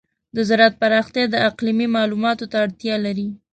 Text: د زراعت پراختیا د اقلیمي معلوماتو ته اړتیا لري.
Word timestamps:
د 0.35 0.37
زراعت 0.49 0.73
پراختیا 0.81 1.25
د 1.31 1.35
اقلیمي 1.49 1.87
معلوماتو 1.95 2.45
ته 2.51 2.57
اړتیا 2.65 2.95
لري. 3.05 3.27